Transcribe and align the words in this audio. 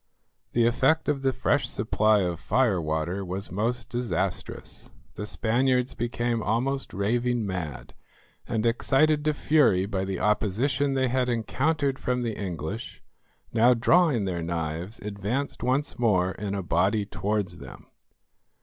The 0.53 0.65
effect 0.65 1.07
of 1.07 1.21
the 1.21 1.31
fresh 1.31 1.69
supply 1.69 2.21
of 2.21 2.39
fire 2.39 2.81
water 2.81 3.23
was 3.23 3.51
most 3.51 3.87
disastrous. 3.89 4.89
The 5.13 5.27
Spaniards 5.27 5.93
became 5.93 6.41
almost 6.41 6.91
raving 6.91 7.45
mad, 7.45 7.93
and, 8.47 8.65
excited 8.65 9.23
to 9.25 9.33
fury 9.35 9.85
by 9.85 10.05
the 10.05 10.19
opposition 10.19 10.95
they 10.95 11.09
had 11.09 11.29
encountered 11.29 11.99
from 11.99 12.23
the 12.23 12.35
English, 12.35 13.03
now 13.53 13.75
drawing 13.75 14.25
their 14.25 14.41
knives, 14.41 14.97
advanced 15.01 15.61
once 15.61 15.99
more 15.99 16.31
in 16.31 16.55
a 16.55 16.63
body 16.63 17.05
towards 17.05 17.59
them. 17.59 17.85